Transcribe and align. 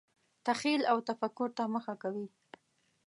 تخیل 0.47 0.81
او 0.91 0.97
تفکر 1.09 1.49
ته 1.57 1.63
مخه 1.73 1.93
کوي. 2.03 2.27